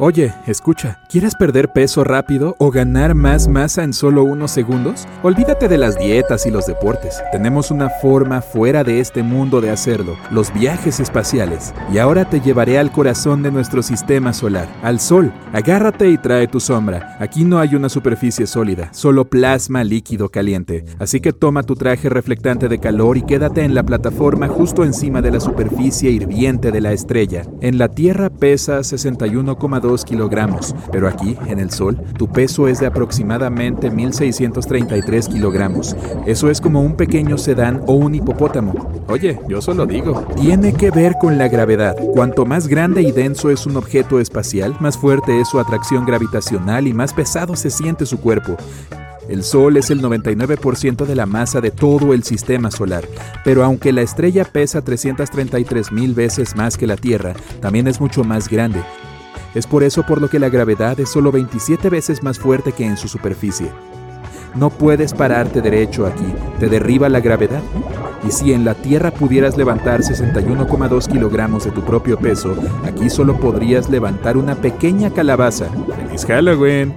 [0.00, 5.08] Oye, escucha, ¿quieres perder peso rápido o ganar más masa en solo unos segundos?
[5.24, 7.20] Olvídate de las dietas y los deportes.
[7.32, 11.74] Tenemos una forma fuera de este mundo de hacerlo, los viajes espaciales.
[11.92, 15.32] Y ahora te llevaré al corazón de nuestro sistema solar, al Sol.
[15.52, 17.16] Agárrate y trae tu sombra.
[17.18, 20.84] Aquí no hay una superficie sólida, solo plasma líquido caliente.
[21.00, 25.22] Así que toma tu traje reflectante de calor y quédate en la plataforma justo encima
[25.22, 27.42] de la superficie hirviente de la estrella.
[27.60, 32.86] En la Tierra pesa 61,2 kilogramos, pero aquí, en el Sol, tu peso es de
[32.86, 35.96] aproximadamente 1633 kilogramos.
[36.26, 39.04] Eso es como un pequeño sedán o un hipopótamo.
[39.08, 40.26] Oye, yo solo digo.
[40.36, 41.96] Tiene que ver con la gravedad.
[42.12, 46.86] Cuanto más grande y denso es un objeto espacial, más fuerte es su atracción gravitacional
[46.86, 48.56] y más pesado se siente su cuerpo.
[49.28, 53.04] El Sol es el 99% de la masa de todo el sistema solar,
[53.44, 58.24] pero aunque la estrella pesa 333 mil veces más que la Tierra, también es mucho
[58.24, 58.82] más grande.
[59.54, 62.84] Es por eso por lo que la gravedad es solo 27 veces más fuerte que
[62.84, 63.70] en su superficie.
[64.54, 66.24] No puedes pararte derecho aquí,
[66.58, 67.62] te derriba la gravedad.
[68.26, 72.54] Y si en la Tierra pudieras levantar 61,2 kilogramos de tu propio peso,
[72.84, 75.66] aquí solo podrías levantar una pequeña calabaza.
[76.06, 76.94] ¡Feliz Halloween!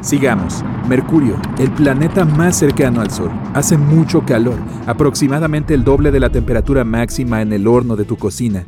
[0.00, 0.64] Sigamos.
[0.88, 3.30] Mercurio, el planeta más cercano al Sol.
[3.54, 8.16] Hace mucho calor, aproximadamente el doble de la temperatura máxima en el horno de tu
[8.16, 8.64] cocina.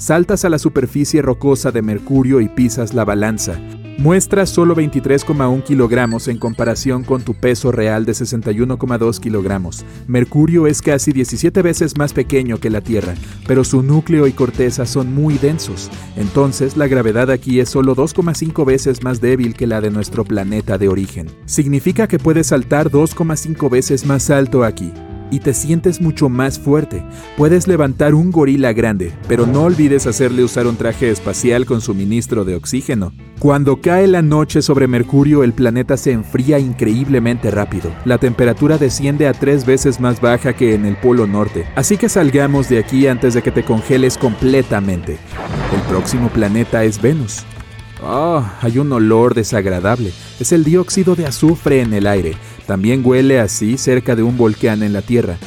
[0.00, 3.60] Saltas a la superficie rocosa de Mercurio y pisas la balanza.
[3.98, 9.84] Muestras solo 23,1 kilogramos en comparación con tu peso real de 61,2 kilogramos.
[10.06, 13.12] Mercurio es casi 17 veces más pequeño que la Tierra,
[13.46, 15.90] pero su núcleo y corteza son muy densos.
[16.16, 20.78] Entonces, la gravedad aquí es solo 2,5 veces más débil que la de nuestro planeta
[20.78, 21.26] de origen.
[21.44, 24.94] Significa que puedes saltar 2,5 veces más alto aquí
[25.30, 27.02] y te sientes mucho más fuerte.
[27.36, 32.44] Puedes levantar un gorila grande, pero no olvides hacerle usar un traje espacial con suministro
[32.44, 33.12] de oxígeno.
[33.38, 37.90] Cuando cae la noche sobre Mercurio, el planeta se enfría increíblemente rápido.
[38.04, 42.08] La temperatura desciende a tres veces más baja que en el Polo Norte, así que
[42.08, 45.18] salgamos de aquí antes de que te congeles completamente.
[45.74, 47.44] El próximo planeta es Venus.
[48.02, 50.12] Oh, hay un olor desagradable.
[50.38, 52.34] Es el dióxido de azufre en el aire.
[52.70, 55.38] También huele así cerca de un volcán en la Tierra.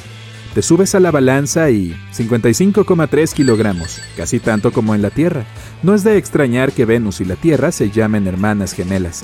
[0.54, 5.46] Te subes a la balanza y 55,3 kilogramos, casi tanto como en la Tierra.
[5.84, 9.24] No es de extrañar que Venus y la Tierra se llamen hermanas gemelas.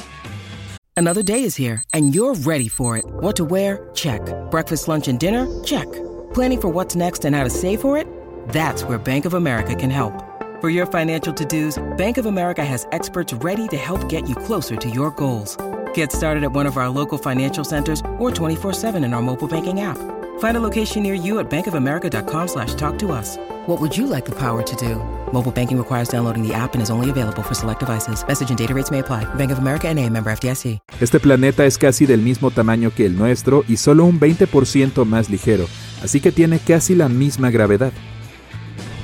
[0.96, 3.04] Another day is here and you're ready for it.
[3.20, 3.90] What to wear?
[3.94, 4.22] Check.
[4.50, 5.46] Breakfast, lunch and dinner?
[5.66, 5.92] Check.
[6.34, 8.08] Planning for what's next and how to save for it?
[8.54, 10.14] That's where Bank of America can help.
[10.62, 14.78] For your financial to-dos, Bank of America has experts ready to help get you closer
[14.78, 15.58] to your goals.
[16.00, 19.82] Get started at one of our local financial centers or 24-7 in our mobile banking
[19.82, 19.98] app.
[20.40, 23.36] Find a location near you at bankofamerica.com slash talk to us.
[23.68, 24.96] What would you like the power to do?
[25.34, 28.24] Mobile banking requires downloading the app and is only available for select devices.
[28.26, 29.26] Message and data rates may apply.
[29.36, 30.80] Bank of America NA, member FDIC.
[31.02, 35.30] Este planeta es casi del mismo tamaño que el nuestro y solo un 20% más
[35.30, 35.66] ligero,
[36.02, 37.92] así que tiene casi la misma gravedad.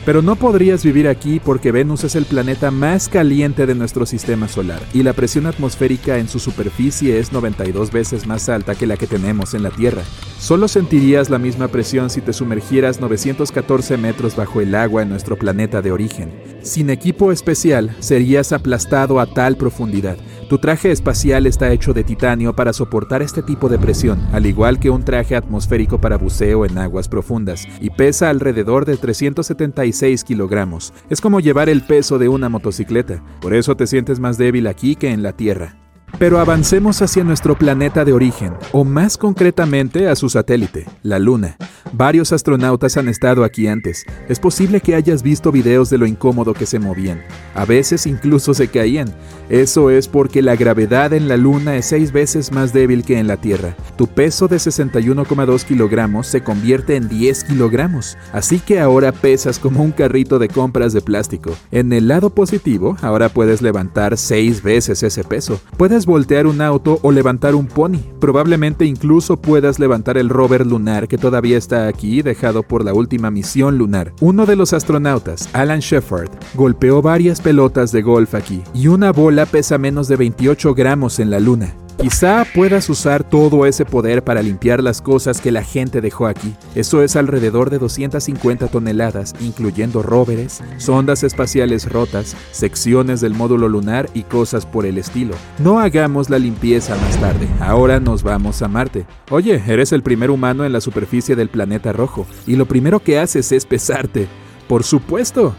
[0.05, 4.47] Pero no podrías vivir aquí porque Venus es el planeta más caliente de nuestro sistema
[4.47, 8.97] solar y la presión atmosférica en su superficie es 92 veces más alta que la
[8.97, 10.03] que tenemos en la Tierra.
[10.37, 15.37] Solo sentirías la misma presión si te sumergieras 914 metros bajo el agua en nuestro
[15.37, 16.31] planeta de origen.
[16.61, 20.17] Sin equipo especial, serías aplastado a tal profundidad.
[20.47, 24.79] Tu traje espacial está hecho de titanio para soportar este tipo de presión, al igual
[24.79, 30.93] que un traje atmosférico para buceo en aguas profundas, y pesa alrededor de 376 kilogramos.
[31.09, 34.95] Es como llevar el peso de una motocicleta, por eso te sientes más débil aquí
[34.95, 35.84] que en la Tierra.
[36.17, 41.57] Pero avancemos hacia nuestro planeta de origen, o más concretamente a su satélite, la Luna.
[41.91, 44.05] Varios astronautas han estado aquí antes.
[44.27, 47.21] Es posible que hayas visto videos de lo incómodo que se movían.
[47.53, 49.13] A veces incluso se caían.
[49.49, 53.27] Eso es porque la gravedad en la Luna es seis veces más débil que en
[53.27, 53.75] la Tierra.
[53.97, 58.17] Tu peso de 61,2 kilogramos se convierte en 10 kilogramos.
[58.33, 61.55] Así que ahora pesas como un carrito de compras de plástico.
[61.71, 65.61] En el lado positivo, ahora puedes levantar seis veces ese peso.
[65.77, 67.99] Puedes Voltear un auto o levantar un pony.
[68.19, 73.31] Probablemente incluso puedas levantar el rover lunar que todavía está aquí, dejado por la última
[73.31, 74.13] misión lunar.
[74.21, 79.45] Uno de los astronautas, Alan Shepard, golpeó varias pelotas de golf aquí y una bola
[79.45, 81.75] pesa menos de 28 gramos en la luna.
[81.97, 86.53] Quizá puedas usar todo ese poder para limpiar las cosas que la gente dejó aquí.
[86.75, 94.09] Eso es alrededor de 250 toneladas, incluyendo rovers, sondas espaciales rotas, secciones del módulo lunar
[94.13, 95.35] y cosas por el estilo.
[95.57, 97.47] No hagamos la limpieza más tarde.
[97.59, 99.05] Ahora nos vamos a Marte.
[99.31, 103.19] Oye, eres el primer humano en la superficie del planeta rojo, y lo primero que
[103.19, 104.27] haces es pesarte.
[104.67, 105.55] Por supuesto.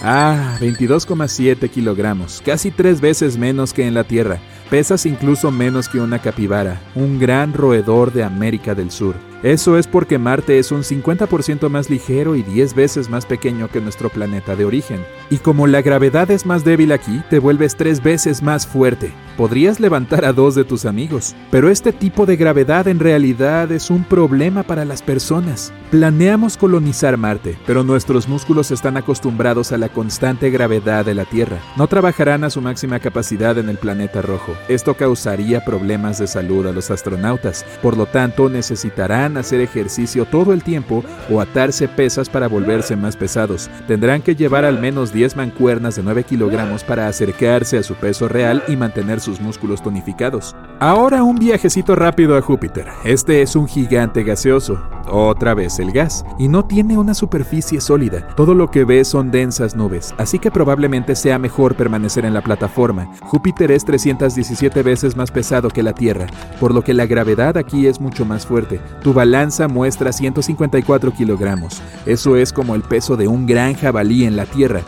[0.00, 4.38] Ah, 22,7 kilogramos, casi tres veces menos que en la Tierra.
[4.70, 9.27] Pesas incluso menos que una capibara, un gran roedor de América del Sur.
[9.44, 13.80] Eso es porque Marte es un 50% más ligero y 10 veces más pequeño que
[13.80, 15.04] nuestro planeta de origen.
[15.30, 19.12] Y como la gravedad es más débil aquí, te vuelves tres veces más fuerte.
[19.36, 21.36] Podrías levantar a dos de tus amigos.
[21.52, 25.72] Pero este tipo de gravedad en realidad es un problema para las personas.
[25.92, 31.58] Planeamos colonizar Marte, pero nuestros músculos están acostumbrados a la constante gravedad de la Tierra.
[31.76, 34.54] No trabajarán a su máxima capacidad en el planeta rojo.
[34.68, 37.64] Esto causaría problemas de salud a los astronautas.
[37.80, 43.16] Por lo tanto, necesitarán hacer ejercicio todo el tiempo o atarse pesas para volverse más
[43.16, 43.70] pesados.
[43.86, 48.28] Tendrán que llevar al menos 10 mancuernas de 9 kilogramos para acercarse a su peso
[48.28, 50.56] real y mantener sus músculos tonificados.
[50.80, 52.86] Ahora un viajecito rápido a Júpiter.
[53.04, 54.80] Este es un gigante gaseoso,
[55.10, 58.28] otra vez el gas, y no tiene una superficie sólida.
[58.36, 62.42] Todo lo que ves son densas nubes, así que probablemente sea mejor permanecer en la
[62.42, 63.10] plataforma.
[63.22, 66.26] Júpiter es 317 veces más pesado que la Tierra,
[66.60, 68.80] por lo que la gravedad aquí es mucho más fuerte.
[69.02, 71.82] Tu balanza muestra 154 kilogramos.
[72.06, 74.82] Eso es como el peso de un gran jabalí en la Tierra.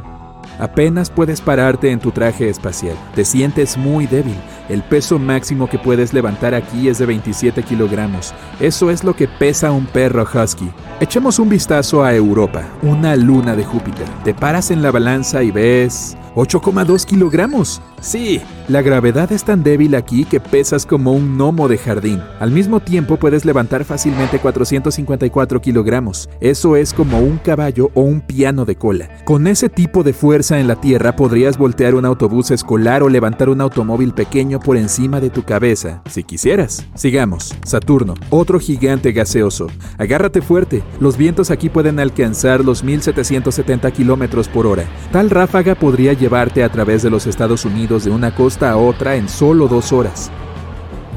[0.61, 2.97] Apenas puedes pararte en tu traje espacial.
[3.17, 4.37] Te sientes muy débil.
[4.69, 8.33] El peso máximo que puedes levantar aquí es de 27 kilogramos.
[8.61, 10.71] Eso es lo que pesa un perro husky.
[11.01, 14.07] Echemos un vistazo a Europa, una luna de Júpiter.
[14.23, 17.83] Te paras en la balanza y ves 8,2 kilogramos.
[18.01, 22.23] Sí, la gravedad es tan débil aquí que pesas como un gnomo de jardín.
[22.39, 26.31] Al mismo tiempo puedes levantar fácilmente 454 kilogramos.
[26.41, 29.11] Eso es como un caballo o un piano de cola.
[29.25, 33.51] Con ese tipo de fuerza en la Tierra podrías voltear un autobús escolar o levantar
[33.51, 36.87] un automóvil pequeño por encima de tu cabeza, si quisieras.
[36.95, 37.55] Sigamos.
[37.65, 39.67] Saturno, otro gigante gaseoso.
[39.99, 40.83] Agárrate fuerte.
[41.01, 44.85] Los vientos aquí pueden alcanzar los 1770 kilómetros por hora.
[45.13, 49.17] Tal ráfaga podría llevarte a través de los Estados Unidos de una costa a otra
[49.17, 50.31] en solo dos horas.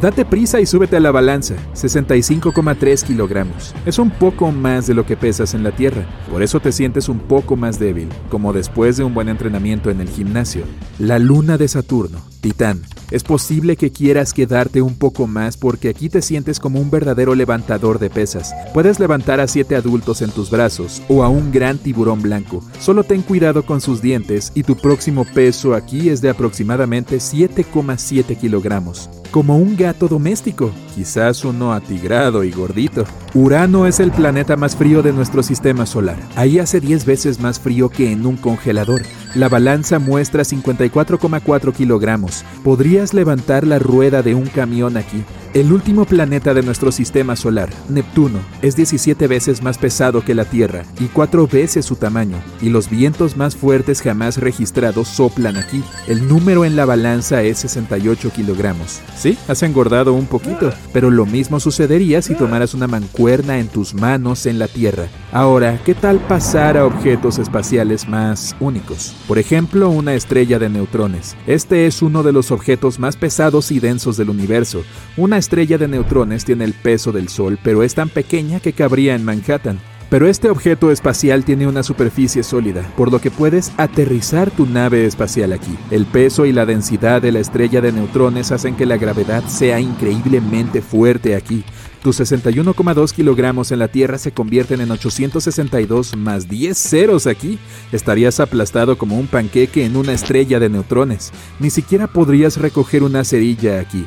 [0.04, 3.74] Date prisa y súbete a la balanza, 65,3 kilogramos.
[3.86, 7.08] Es un poco más de lo que pesas en la Tierra, por eso te sientes
[7.08, 10.66] un poco más débil, como después de un buen entrenamiento en el gimnasio.
[11.00, 12.82] La luna de Saturno, Titán.
[13.12, 17.34] Es posible que quieras quedarte un poco más porque aquí te sientes como un verdadero
[17.34, 18.54] levantador de pesas.
[18.74, 22.62] Puedes levantar a siete adultos en tus brazos o a un gran tiburón blanco.
[22.78, 28.38] Solo ten cuidado con sus dientes y tu próximo peso aquí es de aproximadamente 7,7
[28.38, 33.06] kilogramos como un gato doméstico, quizás uno atigrado y gordito.
[33.34, 36.18] Urano es el planeta más frío de nuestro sistema solar.
[36.36, 39.02] Ahí hace 10 veces más frío que en un congelador.
[39.36, 42.44] La balanza muestra 54,4 kilogramos.
[42.64, 45.24] Podrías levantar la rueda de un camión aquí.
[45.54, 50.46] El último planeta de nuestro sistema solar, Neptuno, es 17 veces más pesado que la
[50.46, 55.84] Tierra y 4 veces su tamaño, y los vientos más fuertes jamás registrados soplan aquí.
[56.08, 59.00] El número en la balanza es 68 kilogramos.
[59.16, 63.94] Sí, has engordado un poquito, pero lo mismo sucedería si tomaras una mancuerna en tus
[63.94, 65.08] manos en la Tierra.
[65.32, 69.16] Ahora, ¿qué tal pasar a objetos espaciales más únicos?
[69.28, 71.36] Por ejemplo, una estrella de neutrones.
[71.46, 74.82] Este es uno de los objetos más pesados y densos del universo.
[75.16, 79.14] Una estrella de neutrones tiene el peso del Sol, pero es tan pequeña que cabría
[79.14, 79.78] en Manhattan.
[80.10, 85.06] Pero este objeto espacial tiene una superficie sólida, por lo que puedes aterrizar tu nave
[85.06, 85.76] espacial aquí.
[85.92, 89.82] El peso y la densidad de la estrella de neutrones hacen que la gravedad sea
[89.82, 91.66] increíblemente fuerte aquí.
[92.02, 97.60] Tus 61,2 kilogramos en la Tierra se convierten en 862 más 10 ceros aquí.
[97.92, 101.34] Estarías aplastado como un panqueque en una estrella de neutrones.
[101.60, 104.06] Ni siquiera podrías recoger una cerilla aquí.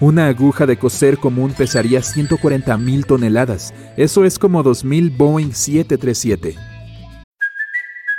[0.00, 3.72] Una aguja de coser común pesaría 140 mil toneladas.
[3.96, 6.56] Eso es como 2000 Boeing 737.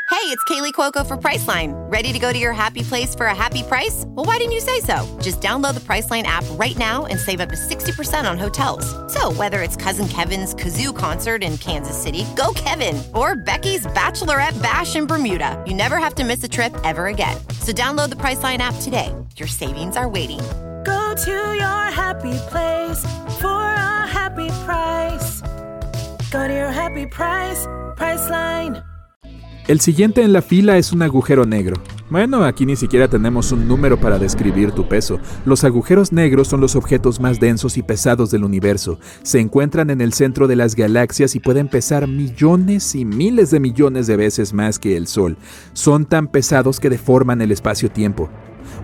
[0.10, 1.74] Hey, it's Kaylee Cuoco for Priceline.
[1.92, 4.06] Ready to go to your happy place for a happy price?
[4.08, 5.06] Well, why didn't you say so?
[5.22, 8.86] Just download the Priceline app right now and save up to 60% on hotels.
[9.14, 14.60] So, whether it's Cousin Kevin's Kazoo concert in Kansas City, go Kevin, or Becky's Bachelorette
[14.64, 17.38] Bash in Bermuda, you never have to miss a trip ever again.
[17.60, 19.14] So, download the Priceline app today.
[19.36, 20.40] Your savings are waiting
[21.16, 23.02] to your happy place
[23.40, 25.44] for a happy price.
[26.32, 26.56] Price.
[29.68, 31.78] El siguiente en la fila es un agujero negro.
[32.10, 35.20] Bueno, aquí ni siquiera tenemos un número para describir tu peso.
[35.46, 39.00] Los agujeros negros son los objetos más densos y pesados del universo.
[39.24, 43.60] Se encuentran en el centro de las galaxias y pueden pesar millones y miles de
[43.60, 45.38] millones de veces más que el Sol.
[45.74, 48.30] Son tan pesados que deforman el espacio-tiempo.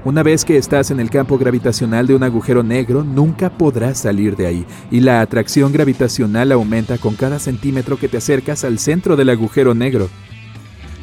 [0.05, 4.35] Una vez que estás en el campo gravitacional de un agujero negro, nunca podrás salir
[4.35, 9.15] de ahí, y la atracción gravitacional aumenta con cada centímetro que te acercas al centro
[9.15, 10.09] del agujero negro.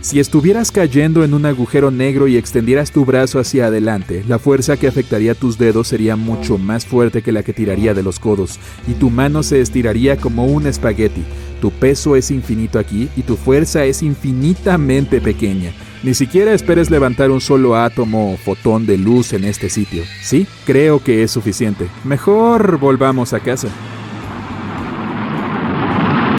[0.01, 4.77] Si estuvieras cayendo en un agujero negro y extendieras tu brazo hacia adelante, la fuerza
[4.77, 8.61] que afectaría tus dedos sería mucho más fuerte que la que tiraría de los codos,
[8.87, 11.25] y tu mano se estiraría como un espagueti.
[11.61, 15.73] Tu peso es infinito aquí y tu fuerza es infinitamente pequeña.
[16.05, 20.05] Ni siquiera esperes levantar un solo átomo o fotón de luz en este sitio.
[20.23, 21.89] Sí, creo que es suficiente.
[22.05, 23.69] Mejor volvamos a casa.